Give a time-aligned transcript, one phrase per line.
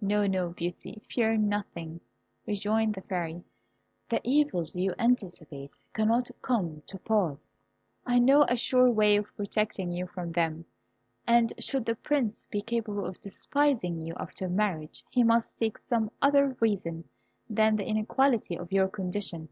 [0.00, 2.00] "No, no, Beauty, fear nothing,"
[2.46, 3.42] rejoined the Fairy.
[4.08, 7.60] "The evils you anticipate cannot come to pass.
[8.06, 10.66] I know a sure way of protecting you from them,
[11.26, 16.12] and should the Prince be capable of despising you after marriage, he must seek some
[16.22, 17.08] other reason
[17.50, 19.48] than the inequality of your condition.